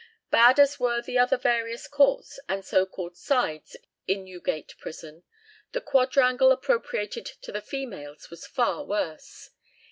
[0.31, 3.75] Bad as were the other various courts and so called "sides"
[4.07, 5.21] in Newgate prison,
[5.73, 9.51] the quadrangle appropriated to the females was far worse.